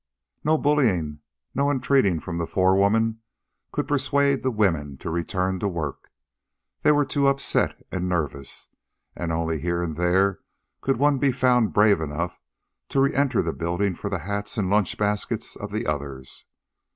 No 0.43 0.57
bullying 0.57 1.19
nor 1.53 1.71
entreating 1.71 2.19
of 2.27 2.37
the 2.39 2.47
forewoman 2.47 3.19
could 3.71 3.87
persuade 3.87 4.41
the 4.41 4.49
women 4.49 4.97
to 4.97 5.11
return 5.11 5.59
to 5.59 5.67
work. 5.67 6.09
They 6.81 6.91
were 6.91 7.05
too 7.05 7.27
upset 7.27 7.79
and 7.91 8.09
nervous, 8.09 8.69
and 9.15 9.31
only 9.31 9.59
here 9.59 9.83
and 9.83 9.95
there 9.97 10.39
could 10.81 10.97
one 10.97 11.19
be 11.19 11.31
found 11.31 11.73
brave 11.73 12.01
enough 12.01 12.39
to 12.89 12.99
re 12.99 13.13
enter 13.13 13.43
the 13.43 13.53
building 13.53 13.93
for 13.93 14.09
the 14.09 14.17
hats 14.25 14.57
and 14.57 14.71
lunch 14.71 14.97
baskets 14.97 15.55
of 15.55 15.69
the 15.71 15.85
others. 15.85 16.45